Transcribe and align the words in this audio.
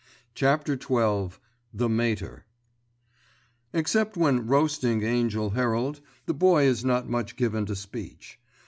*CHAPTER 0.33 0.79
XII* 0.81 1.37
*THE 1.71 1.87
MATER* 1.87 2.45
Except 3.71 4.17
when 4.17 4.47
"roasting" 4.47 5.03
Angell 5.03 5.51
Herald, 5.51 6.01
the 6.25 6.33
Boy 6.33 6.63
is 6.65 6.83
not 6.83 7.07
much 7.07 7.35
given 7.35 7.67
to 7.67 7.75
speech. 7.75 8.39